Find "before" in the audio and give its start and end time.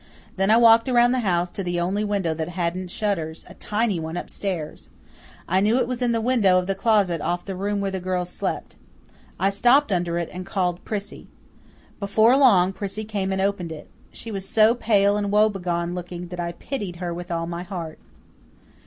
11.99-12.35